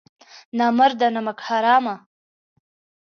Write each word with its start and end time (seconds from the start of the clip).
نامرده 0.57 1.07
نمک 1.15 1.39
حرامه! 1.47 1.95